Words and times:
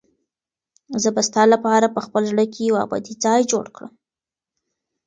زه 1.01 1.09
به 1.15 1.21
ستا 1.27 1.43
لپاره 1.53 1.87
په 1.95 1.99
خپل 2.05 2.23
زړه 2.31 2.45
کې 2.53 2.61
یو 2.69 2.75
ابدي 2.85 3.13
ځای 3.23 3.41
جوړ 3.51 3.65
کړم. 3.75 3.91